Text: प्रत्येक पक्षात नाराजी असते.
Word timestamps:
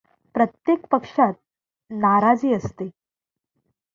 प्रत्येक 0.35 0.85
पक्षात 0.91 1.33
नाराजी 1.91 2.53
असते. 2.53 2.89